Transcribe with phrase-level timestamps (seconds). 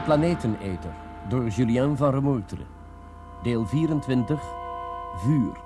[0.00, 0.90] Planeteneter
[1.28, 2.66] door Julien van Remoeteren.
[3.42, 4.42] Deel 24,
[5.16, 5.60] Vuur.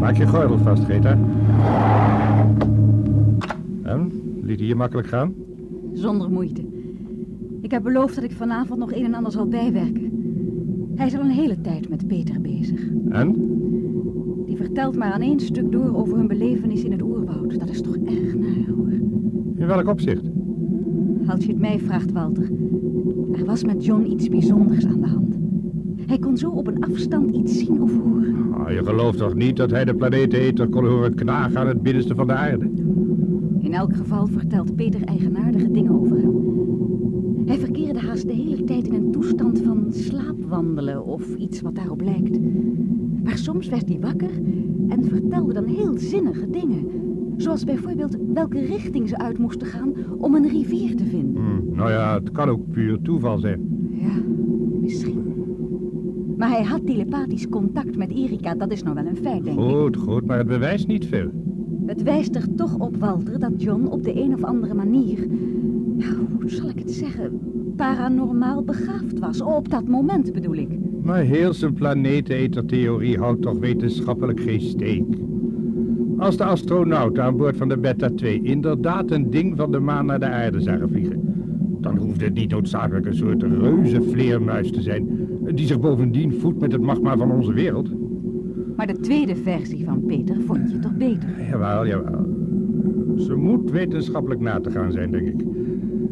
[0.00, 1.18] Maak je gordel vast, Greta.
[3.82, 4.12] En?
[4.42, 5.34] Liet hij je makkelijk gaan?
[5.92, 6.64] Zonder moeite.
[7.60, 10.12] Ik heb beloofd dat ik vanavond nog een en ander zal bijwerken.
[10.94, 12.80] Hij is al een hele tijd met Peter bezig.
[13.08, 13.45] En?
[14.76, 17.58] Vertelt maar aan één stuk door over hun belevenis in het oerwoud.
[17.58, 18.90] Dat is toch erg naar, hoor.
[19.56, 20.22] In welk opzicht?
[21.26, 22.50] Als je het mij vraagt, Walter.
[23.32, 25.38] Er was met John iets bijzonders aan de hand.
[26.06, 28.54] Hij kon zo op een afstand iets zien of horen.
[28.54, 32.14] Oh, je gelooft toch niet dat hij de planeeteter kon horen knagen aan het binnenste
[32.14, 32.70] van de aarde?
[33.58, 36.34] In elk geval vertelt Peter eigenaardige dingen over hem.
[37.46, 42.00] Hij verkeerde haast de hele tijd in een toestand van slaapwandelen of iets wat daarop
[42.00, 42.38] lijkt.
[43.26, 44.30] Maar soms werd hij wakker
[44.88, 46.86] en vertelde dan heel zinnige dingen.
[47.36, 51.42] Zoals bijvoorbeeld welke richting ze uit moesten gaan om een rivier te vinden.
[51.42, 53.88] Hm, nou ja, het kan ook puur toeval zijn.
[53.90, 54.22] Ja,
[54.80, 55.34] misschien.
[56.36, 59.64] Maar hij had telepathisch contact met Erika, dat is nou wel een feit, denk ik.
[59.64, 61.30] Goed, goed, maar het bewijst niet veel.
[61.86, 65.26] Het wijst er toch op, Walter, dat John op de een of andere manier...
[66.40, 67.40] Hoe zal ik het zeggen?
[67.76, 69.40] Paranormaal begaafd was.
[69.40, 70.78] Op dat moment bedoel ik.
[71.06, 75.04] Maar heel zijn planeeteter-theorie houdt toch wetenschappelijk geen steek.
[76.18, 80.06] Als de astronauten aan boord van de Beta 2 inderdaad een ding van de maan
[80.06, 81.20] naar de aarde zagen vliegen...
[81.80, 85.28] dan hoefde het niet noodzakelijk een soort reuze vleermuis te zijn...
[85.54, 87.90] die zich bovendien voedt met het magma van onze wereld.
[88.76, 91.28] Maar de tweede versie van Peter vond je toch beter?
[91.50, 92.26] Jawel, jawel.
[93.16, 95.44] Ze moet wetenschappelijk na te gaan zijn, denk ik.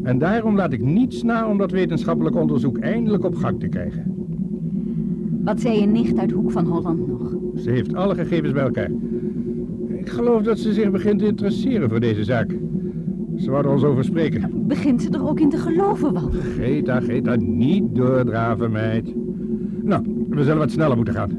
[0.03, 4.14] En daarom laat ik niets na om dat wetenschappelijk onderzoek eindelijk op gang te krijgen.
[5.45, 7.35] Wat zei je nicht uit Hoek van Holland nog?
[7.55, 8.89] Ze heeft alle gegevens bij elkaar.
[9.87, 12.55] Ik geloof dat ze zich begint te interesseren voor deze zaak.
[13.37, 14.67] Ze wou er ons over spreken.
[14.67, 16.39] Begint ze er ook in te geloven, Walter?
[16.39, 19.13] Greta, Greta, niet doordraven, meid.
[19.83, 21.29] Nou, we zullen wat sneller moeten gaan.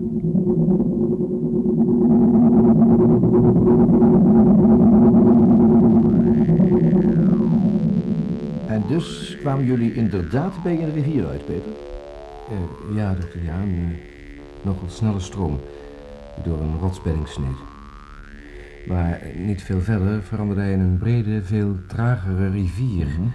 [8.67, 11.96] En dus kwamen jullie inderdaad bij een rivier uit, Peter?
[12.51, 13.69] Eh, ja, dokter Jaan.
[13.69, 13.87] Uh,
[14.63, 15.61] nogal snelle stroom.
[16.35, 17.57] Die door een rotsbedding sneed.
[18.87, 23.07] Maar niet veel verder veranderde hij in een brede, veel tragere rivier.
[23.07, 23.29] Mhm.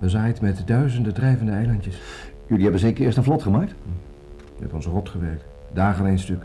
[0.00, 2.00] Bezaaid met duizenden drijvende eilandjes.
[2.46, 3.74] Jullie hebben zeker eerst een vlot gemaakt?
[4.58, 5.44] Met ons rot gewerkt.
[5.72, 6.42] Dagen aan een stuk.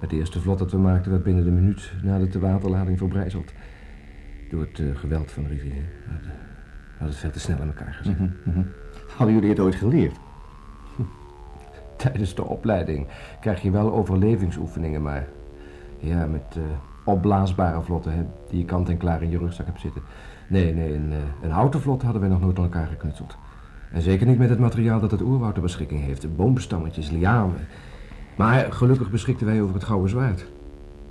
[0.00, 3.52] Het eerste vlot dat we maakten werd binnen de minuut nadat de waterlading verbrijzeld.
[4.50, 5.72] Door het eh, geweld van de rivier.
[5.72, 6.30] We hadden-
[6.98, 8.18] het veel te snel in elkaar gezet.
[8.18, 8.60] Mhm, mhm.
[9.16, 10.16] Hadden jullie het ooit geleerd?
[11.96, 13.06] Tijdens de opleiding
[13.40, 15.26] krijg je wel overlevingsoefeningen, maar...
[15.98, 16.62] Ja, met eh,
[17.04, 20.02] opblaasbare vlotten, hè, die je kant en klaar in je rugzak hebt zitten.
[20.48, 23.36] Nee, nee, een, eh, een houten vlot hadden wij nog nooit aan elkaar geknutseld.
[23.92, 26.36] En zeker niet met het materiaal dat het oerwoud ter beschikking heeft.
[26.36, 27.66] Boomstammetjes, lianen.
[28.36, 30.46] Maar gelukkig beschikten wij over het gouden zwaard.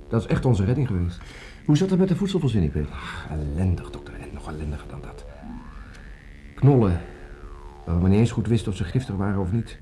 [0.08, 1.20] Dat is echt onze redding geweest.
[1.64, 2.92] Hoe zat het met de voedselvoorziening, Peter?
[2.92, 4.14] Ach, ellendig, dokter.
[4.14, 5.24] En nog ellendiger dan dat.
[6.54, 7.00] Knollen.
[7.86, 9.78] Waar we niet eens goed wisten of ze giftig waren of niet.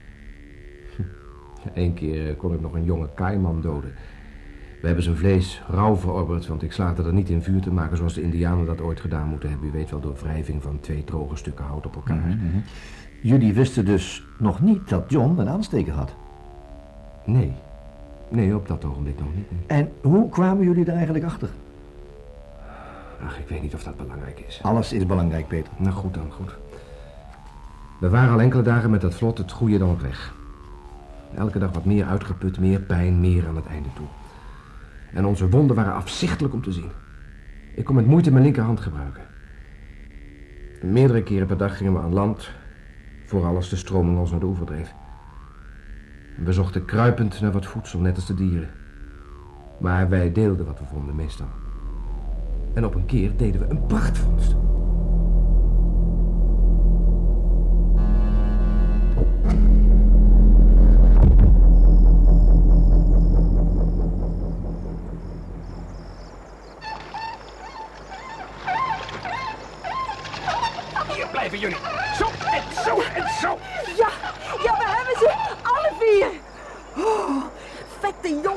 [1.75, 3.95] Eén keer eh, kon ik nog een jonge kaiman doden.
[4.81, 7.97] We hebben zijn vlees rauw verorberd, want ik slaagde er niet in vuur te maken
[7.97, 9.69] zoals de indianen dat ooit gedaan moeten hebben.
[9.69, 12.27] U weet wel, door wrijving van twee droge stukken hout op elkaar.
[12.27, 12.59] Mhm.
[13.21, 16.15] Jullie wisten dus nog niet dat John een aansteker had.
[17.25, 17.53] Nee.
[18.29, 19.51] Nee, op dat ogenblik nog niet.
[19.51, 19.79] nee.
[19.79, 21.49] En hoe kwamen jullie er eigenlijk achter?
[23.25, 24.61] Ach, ik weet niet of dat belangrijk is.
[24.63, 25.73] Alles is belangrijk, Peter.
[25.77, 26.57] Nou goed dan, goed.
[28.05, 30.35] We waren al enkele dagen met dat vlot het goede dan op weg.
[31.35, 34.07] Elke dag wat meer uitgeput, meer pijn, meer aan het einde toe.
[35.13, 36.91] En onze wonden waren afzichtelijk om te zien.
[37.75, 39.23] Ik kon met moeite mijn linkerhand gebruiken.
[40.83, 42.51] Meerdere keren per dag gingen we aan land,
[43.25, 44.95] vooral als de stroming ons naar de oever dreef.
[46.37, 48.71] We zochten kruipend naar wat voedsel, net als de dieren.
[49.79, 51.49] Maar wij deelden wat we vonden, meestal.
[52.75, 54.55] En op een keer deden we een prachtvondst.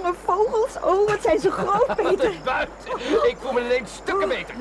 [0.08, 0.76] Jonge vogels.
[0.84, 2.34] Oh, wat zijn ze groot, Peter.
[2.44, 2.76] Buiten.
[3.30, 4.56] Ik voel me ineens stukken beter.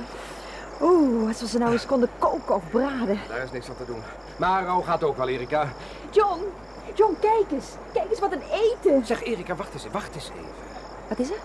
[0.80, 3.18] Oeh, als we ze nou eens konden koken of braden.
[3.28, 4.02] Daar is niks aan te doen.
[4.36, 5.68] Maar rauw gaat ook wel, Erika.
[6.10, 6.40] John,
[6.94, 7.66] John, kijk eens.
[7.92, 9.06] Kijk eens wat een eten.
[9.06, 10.50] Zeg, Erika, wacht eens, wacht eens even.
[11.08, 11.36] Wat is er?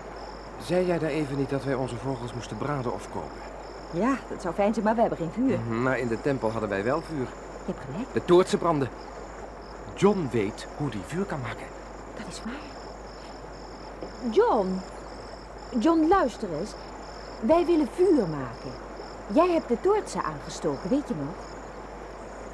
[0.66, 3.30] Zei jij daar even niet dat wij onze vogels moesten braden of koken?
[3.92, 5.60] Ja, dat zou fijn zijn, maar we hebben geen vuur.
[5.60, 7.28] Maar in de tempel hadden wij wel vuur.
[7.66, 8.90] Je hebt gelijk, De toortsen brandden.
[9.96, 11.66] John weet hoe die vuur kan maken.
[12.18, 12.81] dat is waar.
[14.30, 14.82] John,
[15.80, 16.72] John, luister eens.
[17.42, 18.72] Wij willen vuur maken.
[19.34, 21.36] Jij hebt de toortsen aangestoken, weet je nog?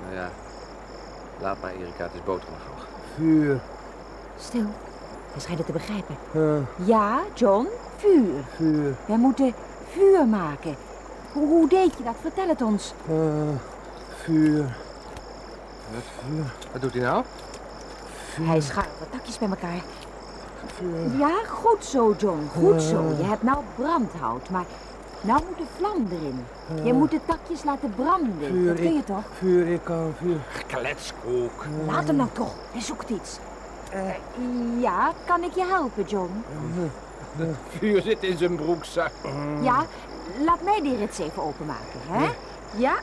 [0.03, 0.29] Nou ja,
[1.41, 2.87] laat maar Erika, het is boterham nog.
[3.15, 3.59] Vuur.
[4.39, 4.65] Stil,
[5.31, 6.15] hij schijnt het te begrijpen.
[6.35, 7.67] Uh, Ja, John,
[7.97, 8.43] vuur.
[8.55, 8.95] vuur.
[9.05, 9.53] Wij moeten
[9.91, 10.75] vuur maken.
[11.33, 12.15] Hoe, hoe deed je dat?
[12.21, 12.93] Vertel het ons.
[13.09, 13.15] Uh,
[14.23, 14.77] vuur.
[15.93, 16.53] Wat vuur?
[16.71, 17.23] Wat doet hij nou?
[18.41, 19.81] Hij schuift wat takjes bij elkaar.
[21.18, 22.50] Ja, goed zo, John.
[22.57, 23.04] Goed zo.
[23.18, 24.65] Je hebt nou brandhout, maar
[25.21, 26.45] nou moet de vlam erin.
[26.86, 28.33] Je moet de takjes laten branden.
[28.51, 29.24] Vuur, Dat kun je toch?
[29.38, 30.38] Vuur, ik kan vuur.
[30.68, 31.65] Kletskoek.
[31.88, 32.54] Laat hem nou toch.
[32.71, 33.38] Hij zoekt iets.
[33.92, 34.01] Eh,
[34.81, 36.44] ja, kan ik je helpen, John?
[37.77, 39.12] Vuur zit in zijn broekzak.
[39.62, 39.86] Ja,
[40.45, 42.30] laat mij die rits even openmaken, hè?
[42.75, 42.94] Ja?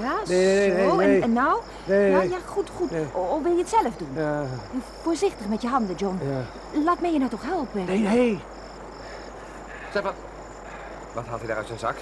[0.00, 0.96] Ja, Nee, nee, nee, zo.
[0.96, 1.16] nee.
[1.16, 1.58] En, en nou?
[1.84, 2.28] Nee, Ja, nee.
[2.28, 2.90] ja, goed, goed.
[2.90, 3.06] Nee.
[3.12, 4.08] O, wil je het zelf doen?
[4.14, 4.42] Ja,
[5.02, 6.18] Voorzichtig met je handen, John.
[6.22, 6.80] ja.
[6.84, 7.84] Laat mij je nou toch helpen?
[7.84, 8.40] Nee, nee.
[9.92, 10.14] Zeg, wat...
[11.12, 11.94] Wat haalt hij daar uit zijn zak?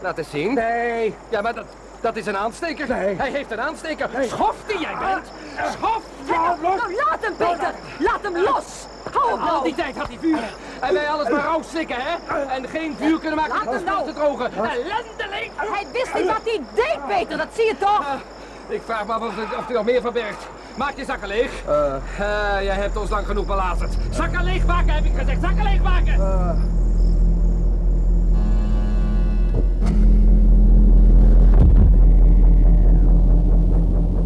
[0.00, 0.54] Laat eens zien.
[0.54, 1.14] Nee.
[1.28, 1.64] Ja, maar dat,
[2.00, 2.88] dat is een aansteker.
[2.88, 3.16] Nee.
[3.16, 4.08] Hij heeft een aansteker.
[4.20, 5.26] Schof die jij bent.
[5.72, 6.02] Schof.
[6.28, 7.74] Nou, nou, laat hem, Peter!
[7.98, 8.64] Laat hem los!
[9.12, 9.64] Hou hem Al nou!
[9.64, 10.38] die tijd had hij vuur.
[10.80, 12.36] En wij alles maar rauw slikken, hè?
[12.46, 14.06] En geen vuur kunnen maken Laat hem nou.
[14.06, 14.52] te drogen.
[14.52, 15.21] Ellendeling!
[15.56, 18.16] Hij wist niet wat hij deed, Peter, dat zie je toch?
[18.68, 20.46] Ik vraag me af of, of hij nog meer verbergt.
[20.76, 21.64] Maak je zakken leeg.
[21.66, 21.96] Eh,
[22.62, 23.94] jij hebt ons lang genoeg belazerd.
[24.10, 25.40] Zakken leeg maken, heb ik gezegd.
[25.40, 26.20] Zakken leeg maken.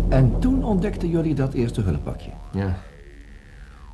[0.09, 2.31] En toen ontdekten jullie dat eerste hulppakje.
[2.51, 2.77] Ja.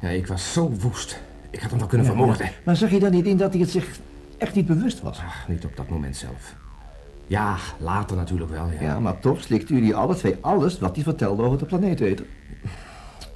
[0.00, 1.20] Ja, ik was zo woest.
[1.50, 2.50] Ik had hem wel kunnen vermoorden.
[2.64, 3.99] Maar zag je dan niet in dat hij het zich
[4.38, 5.19] echt niet bewust was?
[5.19, 6.55] Ach, niet op dat moment zelf.
[7.27, 8.81] Ja, later natuurlijk wel, ja.
[8.81, 12.27] Ja, maar toch slikten jullie alle twee alles wat hij vertelde over de planeeteter.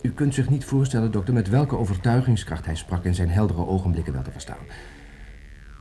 [0.03, 4.13] U kunt zich niet voorstellen, dokter, met welke overtuigingskracht hij sprak en zijn heldere ogenblikken
[4.13, 4.65] wel te verstaan.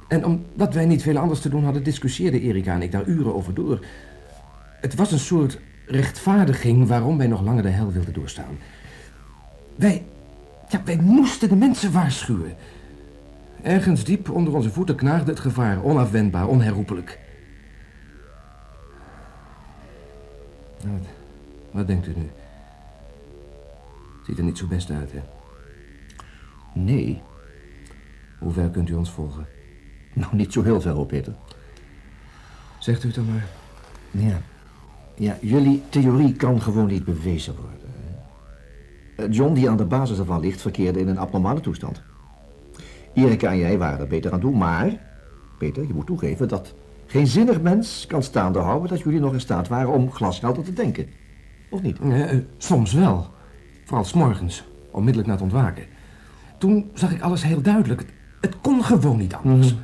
[0.07, 3.35] En omdat wij niet veel anders te doen hadden, discussieerden Erika en ik daar uren
[3.35, 3.85] over door.
[4.81, 8.57] Het was een soort rechtvaardiging waarom wij nog langer de hel wilden doorstaan.
[9.75, 10.05] Wij,
[10.69, 12.55] ja, wij moesten de mensen waarschuwen.
[13.61, 17.19] Ergens diep onder onze voeten knaagde het gevaar, onafwendbaar, onherroepelijk.
[20.91, 21.07] Wat,
[21.71, 22.29] wat denkt u nu?
[24.25, 25.21] Ziet er niet zo best uit, hè?
[26.73, 27.21] Nee,
[28.39, 29.45] Hoe ver kunt u ons volgen?
[30.13, 31.33] nou niet zo heel ver Peter.
[32.79, 33.47] Zegt u het dan maar.
[34.11, 34.41] Ja.
[35.15, 37.79] Ja, jullie theorie kan gewoon niet bewezen worden.
[39.15, 42.01] Eh, John, die aan de basis ervan ligt, verkeerde in een abnormale toestand.
[43.13, 45.13] Erika en jij waren er beter aan toe, maar...
[45.57, 46.73] Peter, je moet toegeven dat
[47.05, 48.89] geen zinnig mens kan staande houden...
[48.89, 51.07] dat jullie nog in staat waren om glashelder te denken.
[51.69, 51.99] Of niet?
[51.99, 53.27] Eh, eh, soms wel.
[53.85, 55.83] Vooral 's morgens, onmiddellijk na het ontwaken.
[56.57, 57.99] Toen zag ik alles heel duidelijk.
[57.99, 58.09] Het,
[58.41, 59.75] het kon gewoon niet anders.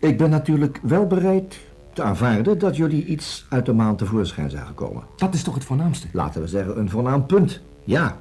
[0.00, 1.58] Ik ben natuurlijk wel bereid
[1.92, 5.02] te aanvaarden dat jullie iets uit de maan tevoorschijn zagen komen.
[5.16, 6.06] Dat is toch het voornaamste?
[6.12, 7.60] Laten we zeggen een voornaam punt.
[7.84, 8.16] Ja,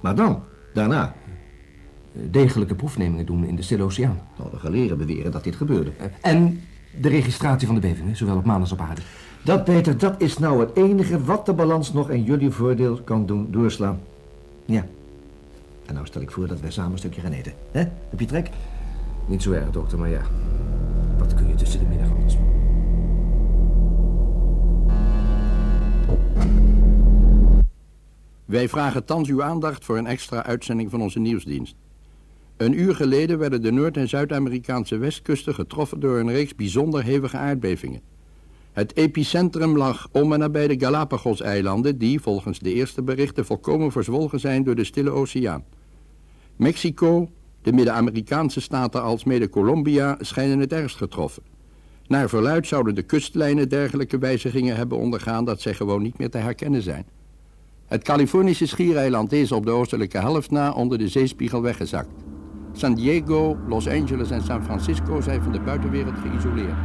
[0.00, 0.42] maar dan,
[0.74, 1.14] daarna.
[2.14, 4.20] Eh, Degelijke proefnemingen doen in de Stille Oceaan.
[4.38, 5.90] Nou, de geleerden beweren dat dit gebeurde.
[6.20, 6.60] En
[7.00, 9.00] de registratie van de bevingen, zowel op maan als op aarde.
[9.44, 13.26] Dat, Peter, dat is nou het enige wat de balans nog in jullie voordeel kan
[13.26, 14.00] doen doorslaan.
[14.64, 14.86] Ja.
[15.86, 17.52] En nou stel ik voor dat wij samen een stukje gaan eten.
[17.70, 18.50] Heb je trek?
[19.26, 20.22] Niet zo erg, dokter, maar ja.
[21.18, 22.36] Wat kun je tussen de middag anders?
[28.44, 31.74] Wij vragen thans uw aandacht voor een extra uitzending van onze nieuwsdienst.
[32.60, 37.36] Een uur geleden werden de Noord- en Zuid-Amerikaanse westkusten getroffen door een reeks bijzonder hevige
[37.36, 38.00] aardbevingen.
[38.72, 44.40] Het epicentrum lag om en nabij de Galapagos-eilanden, die volgens de eerste berichten volkomen verzwolgen
[44.40, 45.64] zijn door de Stille Oceaan.
[46.56, 47.30] Mexico,
[47.62, 51.42] de Midden-Amerikaanse staten als mede Colombia schijnen het ergst getroffen.
[52.06, 56.38] Naar verluid zouden de kustlijnen dergelijke wijzigingen hebben ondergaan dat zij gewoon niet meer te
[56.38, 57.06] herkennen zijn.
[57.86, 62.10] Het Californische schiereiland is op de oostelijke helft na onder de zeespiegel weggezakt.
[62.72, 66.76] San Diego, Los Angeles en San Francisco zijn van de buitenwereld geïsoleerd.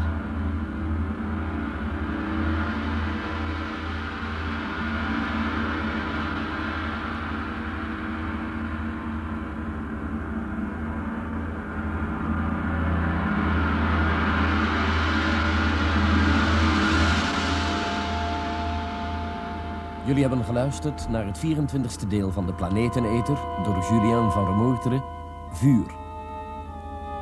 [20.05, 25.03] Jullie hebben geluisterd naar het 24e deel van de Planeteneter door Julien van Remoerteren,
[25.51, 25.91] Vuur.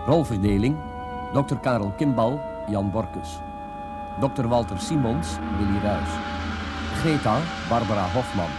[0.07, 0.77] Rolverdeling.
[1.33, 1.57] Dr.
[1.57, 2.39] Karel Kimbal,
[2.69, 3.39] Jan Borkus.
[4.21, 4.47] Dr.
[4.47, 6.11] Walter Simons, Willy Ruys.
[7.01, 8.49] Greta, Barbara Hofman.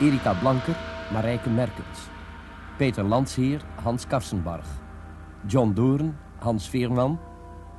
[0.00, 0.76] Erika Blanker,
[1.10, 2.10] Marijke Merkens.
[2.78, 4.64] Peter Landsheer, Hans Karsenbarg.
[5.46, 7.18] John Doorn, Hans Veerman.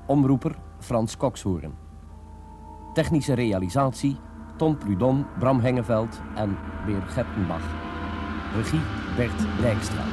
[0.07, 1.73] Omroeper, Frans Kokshoorn.
[2.95, 4.17] Technische realisatie,
[4.57, 7.63] Ton Prudon, Bram Hengeveld en Weer Gertenbach.
[8.55, 8.81] Regie,
[9.15, 10.03] Bert Dijkstra.